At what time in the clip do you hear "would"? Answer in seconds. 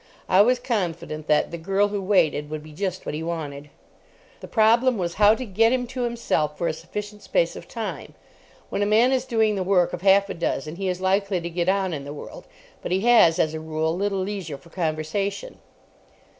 2.49-2.63